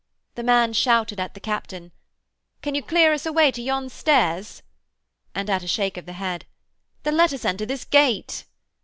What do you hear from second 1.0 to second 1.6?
at the